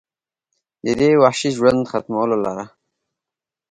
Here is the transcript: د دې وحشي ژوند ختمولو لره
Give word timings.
د 0.85 0.87
دې 0.99 1.11
وحشي 1.23 1.49
ژوند 1.57 1.89
ختمولو 1.91 2.35
لره 2.45 2.65